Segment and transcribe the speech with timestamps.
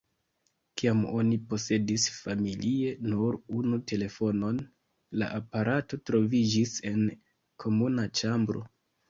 [0.81, 4.63] Kiam oni posedis familie nur unu telefonon,
[5.23, 7.07] la aparato troviĝis en
[7.67, 8.67] komuna ĉambro.